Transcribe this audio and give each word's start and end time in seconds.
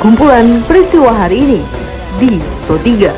Kumpulan 0.00 0.64
peristiwa 0.64 1.12
hari 1.12 1.44
ini 1.44 1.60
di 2.16 2.40
Pro 2.64 2.80
3. 2.80 3.12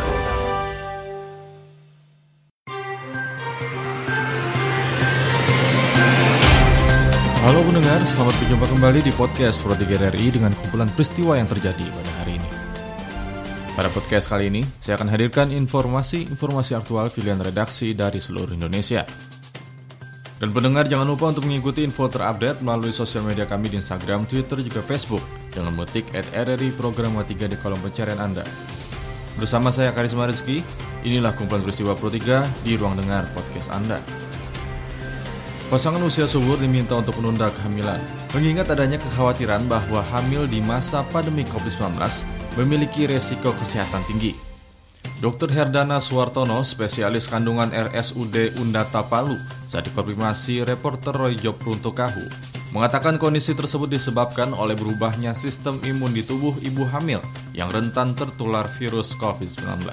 Halo 7.38 7.62
pendengar, 7.62 8.02
selamat 8.02 8.34
berjumpa 8.34 8.66
kembali 8.66 8.98
di 8.98 9.14
podcast 9.14 9.62
Pro 9.62 9.78
3 9.78 10.10
RRI 10.10 10.34
dengan 10.34 10.50
kumpulan 10.58 10.90
peristiwa 10.90 11.38
yang 11.38 11.46
terjadi 11.46 11.86
pada 11.86 12.10
hari 12.18 12.42
ini. 12.42 12.50
Pada 13.78 13.86
podcast 13.86 14.26
kali 14.26 14.50
ini, 14.50 14.66
saya 14.82 14.98
akan 14.98 15.06
hadirkan 15.06 15.54
informasi-informasi 15.54 16.74
aktual 16.74 17.14
pilihan 17.14 17.38
redaksi 17.38 17.94
dari 17.94 18.18
seluruh 18.18 18.58
Indonesia. 18.58 19.06
Dan 20.42 20.50
pendengar 20.50 20.90
jangan 20.90 21.06
lupa 21.06 21.30
untuk 21.30 21.46
mengikuti 21.46 21.86
info 21.86 22.10
terupdate 22.10 22.66
melalui 22.66 22.90
sosial 22.90 23.22
media 23.22 23.46
kami 23.46 23.70
di 23.70 23.78
Instagram, 23.78 24.26
Twitter, 24.26 24.58
juga 24.58 24.82
Facebook 24.82 25.22
dengan 25.54 25.70
mengetik 25.70 26.10
at 26.18 26.26
RRI 26.34 26.74
Program 26.74 27.14
3 27.14 27.30
di 27.46 27.54
kolom 27.62 27.78
pencarian 27.78 28.18
Anda. 28.18 28.42
Bersama 29.38 29.70
saya 29.70 29.94
Karisma 29.94 30.26
Rizky, 30.26 30.66
inilah 31.06 31.30
kumpulan 31.38 31.62
peristiwa 31.62 31.94
Pro 31.94 32.10
3 32.10 32.66
di 32.66 32.74
ruang 32.74 32.98
dengar 32.98 33.30
podcast 33.30 33.70
Anda. 33.70 34.02
Pasangan 35.70 36.02
usia 36.02 36.26
subur 36.26 36.58
diminta 36.58 36.98
untuk 36.98 37.22
menunda 37.22 37.46
kehamilan, 37.54 38.02
mengingat 38.34 38.66
adanya 38.66 38.98
kekhawatiran 38.98 39.70
bahwa 39.70 40.02
hamil 40.10 40.50
di 40.50 40.58
masa 40.58 41.06
pandemi 41.14 41.46
COVID-19 41.46 42.02
memiliki 42.58 43.06
resiko 43.06 43.54
kesehatan 43.54 44.02
tinggi. 44.10 44.51
Dr. 45.22 45.54
Herdana 45.54 46.02
Suwartono, 46.02 46.66
spesialis 46.66 47.30
kandungan 47.30 47.70
RSUD 47.70 48.58
Undata 48.58 49.06
Palu, 49.06 49.38
saat 49.70 49.86
dikonfirmasi 49.86 50.66
reporter 50.66 51.14
Roy 51.14 51.38
Job 51.38 51.62
Runtukahu, 51.62 52.26
mengatakan 52.74 53.22
kondisi 53.22 53.54
tersebut 53.54 53.86
disebabkan 53.86 54.50
oleh 54.50 54.74
berubahnya 54.74 55.30
sistem 55.38 55.78
imun 55.86 56.10
di 56.10 56.26
tubuh 56.26 56.58
ibu 56.58 56.82
hamil 56.90 57.22
yang 57.54 57.70
rentan 57.70 58.18
tertular 58.18 58.66
virus 58.66 59.14
COVID-19. 59.14 59.86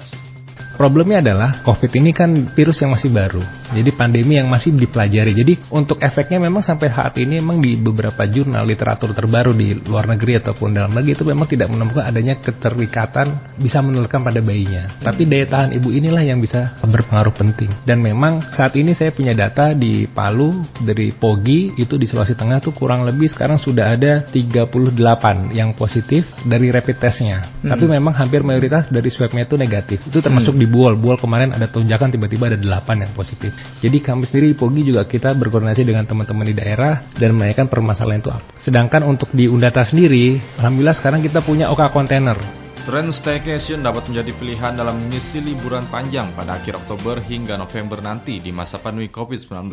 Problemnya 0.76 1.20
adalah 1.20 1.50
COVID 1.62 1.92
ini 2.00 2.10
kan 2.10 2.32
virus 2.56 2.80
yang 2.80 2.96
masih 2.96 3.12
baru, 3.12 3.42
jadi 3.70 3.90
pandemi 3.94 4.34
yang 4.38 4.50
masih 4.50 4.74
dipelajari. 4.74 5.30
Jadi 5.30 5.54
untuk 5.70 6.02
efeknya 6.02 6.42
memang 6.42 6.64
sampai 6.64 6.90
saat 6.90 7.14
ini 7.22 7.38
memang 7.38 7.62
di 7.62 7.78
beberapa 7.78 8.26
jurnal 8.26 8.66
literatur 8.66 9.14
terbaru 9.14 9.54
di 9.54 9.76
luar 9.86 10.10
negeri 10.10 10.42
ataupun 10.42 10.74
dalam 10.74 10.90
negeri 10.90 11.14
itu 11.14 11.24
memang 11.26 11.46
tidak 11.46 11.70
menemukan 11.70 12.02
adanya 12.02 12.34
keterikatan 12.40 13.30
bisa 13.60 13.78
menularkan 13.84 14.26
pada 14.26 14.42
bayinya. 14.42 14.90
Tapi 15.04 15.28
daya 15.28 15.46
tahan 15.46 15.70
ibu 15.78 15.94
inilah 15.94 16.22
yang 16.24 16.42
bisa 16.42 16.74
berpengaruh 16.82 17.34
penting. 17.34 17.70
Dan 17.86 18.02
memang 18.02 18.42
saat 18.50 18.74
ini 18.74 18.96
saya 18.96 19.14
punya 19.14 19.36
data 19.36 19.70
di 19.76 20.10
Palu 20.10 20.64
dari 20.82 21.14
Pogi 21.14 21.76
itu 21.78 21.94
di 21.94 22.08
Sulawesi 22.10 22.34
Tengah 22.34 22.58
tuh 22.58 22.74
kurang 22.74 23.06
lebih 23.06 23.30
sekarang 23.30 23.60
sudah 23.60 23.94
ada 23.94 24.24
38 24.26 25.54
yang 25.54 25.76
positif 25.78 26.26
dari 26.42 26.74
rapid 26.74 26.96
testnya. 26.98 27.44
Hmm. 27.62 27.70
Tapi 27.70 27.84
memang 27.86 28.16
hampir 28.18 28.42
mayoritas 28.42 28.90
dari 28.90 29.08
swabnya 29.12 29.46
itu 29.46 29.54
negatif. 29.54 30.02
Itu 30.10 30.18
termasuk 30.18 30.58
hmm. 30.58 30.59
Di 30.60 30.68
Buol. 30.68 31.00
Buol 31.00 31.16
kemarin 31.16 31.56
ada 31.56 31.64
tunjakan 31.64 32.12
tiba-tiba 32.12 32.52
ada 32.52 32.60
8 32.60 33.00
yang 33.00 33.12
positif. 33.16 33.56
Jadi 33.80 33.98
kami 34.04 34.28
sendiri 34.28 34.52
di 34.52 34.56
Pogi 34.56 34.84
juga 34.84 35.08
kita 35.08 35.32
berkoordinasi 35.32 35.88
dengan 35.88 36.04
teman-teman 36.04 36.44
di 36.44 36.52
daerah 36.52 37.00
dan 37.16 37.32
menanyakan 37.32 37.72
permasalahan 37.72 38.20
itu 38.20 38.28
apa. 38.28 38.44
Sedangkan 38.60 39.08
untuk 39.08 39.32
di 39.32 39.48
Undata 39.48 39.80
sendiri, 39.88 40.36
alhamdulillah 40.60 40.96
sekarang 41.00 41.24
kita 41.24 41.40
punya 41.40 41.72
OK 41.72 41.80
kontainer. 41.88 42.36
Tren 42.84 43.12
staycation 43.12 43.84
dapat 43.84 44.08
menjadi 44.08 44.32
pilihan 44.36 44.72
dalam 44.76 44.96
mengisi 44.96 45.40
liburan 45.40 45.84
panjang 45.88 46.32
pada 46.36 46.56
akhir 46.56 46.80
Oktober 46.84 47.20
hingga 47.24 47.56
November 47.56 48.00
nanti 48.00 48.40
di 48.40 48.52
masa 48.52 48.80
pandemi 48.80 49.08
COVID-19. 49.08 49.72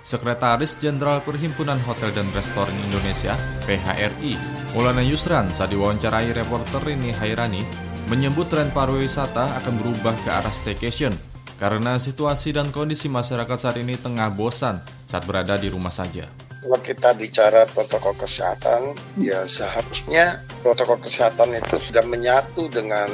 Sekretaris 0.00 0.80
Jenderal 0.80 1.20
Perhimpunan 1.20 1.76
Hotel 1.84 2.08
dan 2.16 2.24
Restoran 2.32 2.72
Indonesia 2.88 3.36
(PHRI), 3.68 4.32
Maulana 4.72 5.04
Yusran 5.04 5.52
saat 5.52 5.68
diwawancarai 5.76 6.32
reporter 6.32 6.80
Rini 6.80 7.12
Hairani 7.12 7.89
menyebut 8.10 8.50
tren 8.50 8.74
pariwisata 8.74 9.54
akan 9.62 9.74
berubah 9.78 10.18
ke 10.26 10.28
arah 10.34 10.50
staycation 10.50 11.14
karena 11.62 11.94
situasi 11.94 12.50
dan 12.50 12.74
kondisi 12.74 13.06
masyarakat 13.06 13.54
saat 13.54 13.78
ini 13.78 13.94
tengah 13.94 14.34
bosan 14.34 14.82
saat 15.06 15.22
berada 15.30 15.54
di 15.54 15.70
rumah 15.70 15.94
saja. 15.94 16.26
Kalau 16.60 16.76
kita 16.82 17.16
bicara 17.16 17.64
protokol 17.70 18.12
kesehatan, 18.18 18.92
ya 19.16 19.46
seharusnya 19.46 20.44
protokol 20.60 21.00
kesehatan 21.00 21.56
itu 21.56 21.78
sudah 21.88 22.04
menyatu 22.04 22.68
dengan 22.68 23.08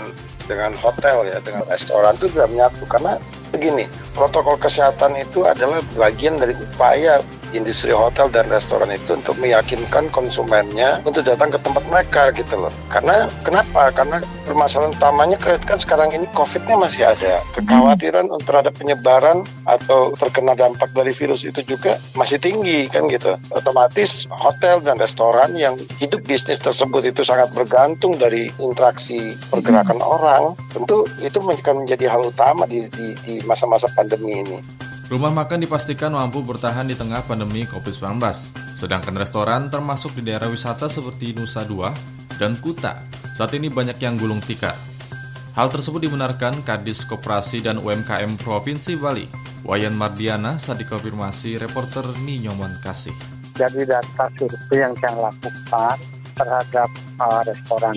dengan 0.48 0.72
hotel 0.74 1.28
ya, 1.28 1.38
dengan 1.44 1.62
restoran 1.68 2.16
itu 2.16 2.32
sudah 2.32 2.48
menyatu 2.48 2.82
karena 2.88 3.20
begini, 3.52 3.84
protokol 4.16 4.56
kesehatan 4.58 5.14
itu 5.20 5.46
adalah 5.46 5.78
bagian 5.94 6.40
dari 6.40 6.56
upaya 6.58 7.22
industri 7.56 7.90
hotel 7.92 8.28
dan 8.30 8.46
restoran 8.52 8.92
itu 8.92 9.16
untuk 9.16 9.34
meyakinkan 9.40 10.12
konsumennya 10.12 11.00
untuk 11.02 11.24
datang 11.24 11.50
ke 11.50 11.58
tempat 11.60 11.84
mereka 11.88 12.30
gitu 12.36 12.68
loh. 12.68 12.72
Karena 12.92 13.26
kenapa? 13.42 13.90
Karena 13.90 14.20
permasalahan 14.46 14.94
utamanya 14.94 15.36
kan 15.40 15.78
sekarang 15.80 16.14
ini 16.14 16.28
COVID-nya 16.30 16.76
masih 16.78 17.02
ada. 17.08 17.42
Kekhawatiran 17.58 18.30
hmm. 18.30 18.44
terhadap 18.46 18.72
penyebaran 18.78 19.42
atau 19.66 20.14
terkena 20.14 20.54
dampak 20.54 20.94
dari 20.94 21.10
virus 21.10 21.42
itu 21.42 21.64
juga 21.66 21.98
masih 22.14 22.38
tinggi 22.38 22.86
kan 22.86 23.10
gitu. 23.10 23.34
Otomatis 23.50 24.30
hotel 24.30 24.78
dan 24.86 25.02
restoran 25.02 25.58
yang 25.58 25.74
hidup 25.98 26.22
bisnis 26.22 26.62
tersebut 26.62 27.02
itu 27.10 27.26
sangat 27.26 27.50
bergantung 27.56 28.14
dari 28.14 28.52
interaksi 28.62 29.34
pergerakan 29.50 29.98
hmm. 29.98 30.14
orang, 30.14 30.42
tentu 30.70 31.02
itu 31.18 31.42
akan 31.42 31.82
menjadi 31.82 32.06
hal 32.06 32.30
utama 32.30 32.68
di 32.70 32.86
di 32.94 33.42
masa-masa 33.42 33.90
pandemi 33.96 34.38
ini. 34.44 34.85
Rumah 35.06 35.30
makan 35.30 35.62
dipastikan 35.62 36.10
mampu 36.10 36.42
bertahan 36.42 36.90
di 36.90 36.98
tengah 36.98 37.22
pandemi 37.22 37.62
COVID-19, 37.62 38.18
sedangkan 38.74 39.14
restoran 39.14 39.70
termasuk 39.70 40.18
di 40.18 40.26
daerah 40.26 40.50
wisata 40.50 40.90
seperti 40.90 41.30
Nusa 41.30 41.62
Dua 41.62 41.94
dan 42.42 42.58
Kuta 42.58 43.06
saat 43.30 43.54
ini 43.54 43.70
banyak 43.70 44.02
yang 44.02 44.18
gulung 44.18 44.42
tikar. 44.42 44.74
Hal 45.54 45.70
tersebut 45.70 46.10
dibenarkan 46.10 46.66
Kadis 46.66 47.06
Koperasi 47.06 47.62
dan 47.62 47.78
UMKM 47.78 48.34
Provinsi 48.34 48.98
Bali, 48.98 49.30
Wayan 49.62 49.94
Mardiana 49.94 50.58
saat 50.58 50.82
dikonfirmasi 50.82 51.54
reporter 51.62 52.02
Ninyoman 52.26 52.82
Kasih. 52.82 53.14
Jadi 53.54 53.86
data 53.86 54.26
survei 54.34 54.90
yang 54.90 54.94
saya 54.98 55.30
lakukan 55.30 55.96
terhadap 56.34 56.90
uh, 57.22 57.46
restoran 57.46 57.94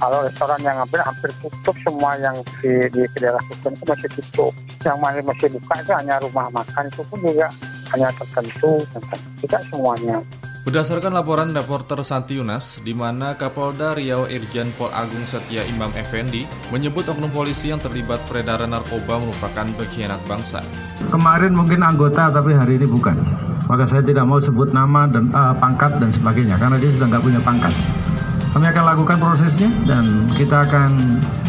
kalau 0.00 0.24
restoran 0.24 0.60
yang 0.64 0.80
hampir 0.80 0.96
hampir 1.04 1.28
tutup 1.44 1.76
semua 1.84 2.16
yang 2.16 2.40
di, 2.64 2.88
di 2.88 3.04
daerah 3.20 3.44
itu 3.52 3.68
masih 3.84 4.08
tutup 4.16 4.52
yang 4.84 4.96
masih 5.00 5.22
masih 5.24 5.48
buka 5.52 5.74
itu 5.80 5.92
hanya 5.92 6.14
rumah 6.24 6.46
makan 6.52 6.84
itu 6.88 7.02
pun 7.04 7.18
juga 7.20 7.48
hanya 7.92 8.08
tertentu 8.16 8.80
tidak 9.44 9.62
semuanya 9.68 10.18
Berdasarkan 10.60 11.16
laporan 11.16 11.56
reporter 11.56 12.04
Santi 12.04 12.36
Yunas, 12.36 12.84
di 12.84 12.92
mana 12.92 13.32
Kapolda 13.32 13.96
Riau 13.96 14.28
Irjen 14.28 14.76
Pol 14.76 14.92
Agung 14.92 15.24
Setia 15.24 15.64
Imam 15.64 15.88
Effendi 15.96 16.44
menyebut 16.68 17.08
oknum 17.08 17.32
polisi 17.32 17.72
yang 17.72 17.80
terlibat 17.80 18.20
peredaran 18.28 18.68
narkoba 18.68 19.24
merupakan 19.24 19.64
pengkhianat 19.80 20.20
bangsa. 20.28 20.60
Kemarin 21.08 21.56
mungkin 21.56 21.80
anggota, 21.80 22.28
tapi 22.28 22.52
hari 22.52 22.76
ini 22.76 22.84
bukan. 22.84 23.16
Maka 23.72 23.88
saya 23.88 24.04
tidak 24.04 24.28
mau 24.28 24.36
sebut 24.36 24.68
nama 24.76 25.08
dan 25.08 25.32
uh, 25.32 25.56
pangkat 25.56 25.96
dan 25.96 26.12
sebagainya, 26.12 26.60
karena 26.60 26.76
dia 26.76 26.92
sudah 26.92 27.08
nggak 27.08 27.24
punya 27.24 27.40
pangkat. 27.40 27.72
Kami 28.52 28.66
akan 28.68 28.84
lakukan 28.84 29.16
prosesnya 29.16 29.72
dan 29.88 30.28
kita 30.36 30.68
akan 30.68 30.90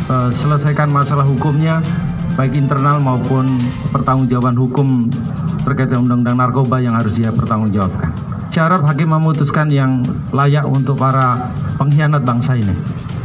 uh, 0.08 0.30
selesaikan 0.32 0.88
masalah 0.88 1.28
hukumnya 1.28 1.84
baik 2.36 2.56
internal 2.56 2.98
maupun 3.04 3.60
pertanggungjawaban 3.92 4.56
hukum 4.56 5.12
terkait 5.68 5.94
undang-undang 5.94 6.40
narkoba 6.40 6.82
yang 6.82 6.98
harus 6.98 7.20
dia 7.20 7.30
pertanggungjawabkan. 7.30 8.12
Cara 8.52 8.84
hakim 8.84 9.16
memutuskan 9.16 9.72
yang 9.72 10.04
layak 10.36 10.68
untuk 10.68 11.00
para 11.00 11.52
pengkhianat 11.80 12.28
bangsa 12.28 12.60
ini. 12.60 12.76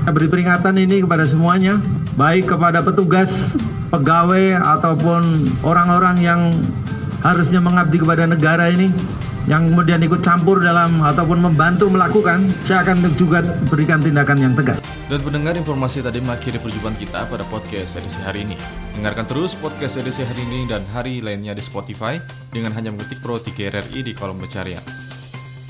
Saya 0.07 0.15
beri 0.15 0.31
peringatan 0.31 0.79
ini 0.79 1.03
kepada 1.03 1.27
semuanya, 1.27 1.83
baik 2.15 2.55
kepada 2.55 2.79
petugas, 2.87 3.59
pegawai 3.91 4.55
ataupun 4.55 5.51
orang-orang 5.67 6.17
yang 6.23 6.41
harusnya 7.27 7.59
mengabdi 7.59 7.99
kepada 7.99 8.31
negara 8.31 8.71
ini 8.71 8.95
yang 9.47 9.71
kemudian 9.71 10.03
ikut 10.03 10.27
campur 10.27 10.59
dalam 10.59 10.99
ataupun 10.99 11.39
membantu 11.39 11.87
melakukan, 11.87 12.51
saya 12.67 12.83
akan 12.83 13.07
juga 13.15 13.47
berikan 13.71 14.03
tindakan 14.03 14.43
yang 14.43 14.55
tegas. 14.59 14.83
Dan 15.07 15.23
pendengar 15.23 15.55
informasi 15.55 16.03
tadi 16.03 16.19
mengakhiri 16.19 16.59
perjumpaan 16.59 16.99
kita 16.99 17.31
pada 17.31 17.47
podcast 17.47 17.95
edisi 17.95 18.19
hari 18.27 18.43
ini. 18.43 18.59
Dengarkan 18.99 19.23
terus 19.31 19.55
podcast 19.55 20.03
edisi 20.03 20.27
hari 20.27 20.43
ini 20.51 20.67
dan 20.67 20.83
hari 20.91 21.23
lainnya 21.23 21.55
di 21.55 21.63
Spotify 21.63 22.19
dengan 22.51 22.75
hanya 22.75 22.91
mengetik 22.91 23.23
Pro 23.23 23.39
3 23.39 23.55
RRI 23.55 24.03
di 24.03 24.13
kolom 24.19 24.43
pencarian. 24.43 24.83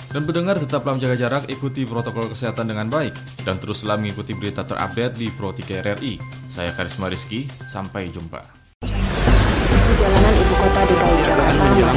Dan 0.08 0.24
pendengar 0.24 0.56
tetaplah 0.56 0.96
menjaga 0.96 1.20
jarak, 1.20 1.44
ikuti 1.52 1.84
protokol 1.84 2.32
kesehatan 2.32 2.72
dengan 2.72 2.88
baik, 2.88 3.12
dan 3.44 3.60
teruslah 3.60 4.00
mengikuti 4.00 4.32
berita 4.32 4.64
terupdate 4.64 5.20
di 5.20 5.28
Pro 5.28 5.52
3 5.52 5.84
RRI. 5.84 6.16
Saya 6.48 6.72
Karisma 6.72 7.12
Rizky, 7.12 7.44
sampai 7.68 8.08
jumpa. 8.08 8.65